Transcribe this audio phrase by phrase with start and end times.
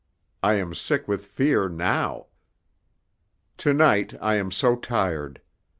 [0.41, 2.25] I am sick with fear now.
[3.57, 5.41] To night I am so tired.